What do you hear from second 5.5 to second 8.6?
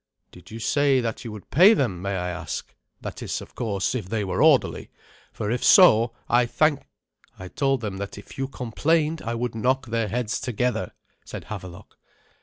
if so, I thank" "I told them that if you